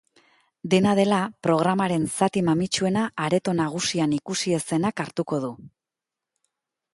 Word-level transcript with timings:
Dena 0.73 0.93
dela, 0.99 1.19
programaren 1.47 2.07
zati 2.17 2.43
mamitsuena 2.47 3.03
areto 3.27 3.55
nagusian 3.59 4.17
ikusi 4.19 4.55
ez 4.59 4.63
zenak 4.73 5.05
hartuko 5.05 5.41
du. 5.47 5.53